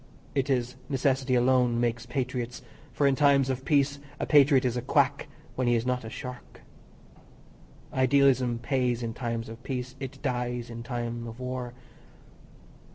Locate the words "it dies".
9.99-10.71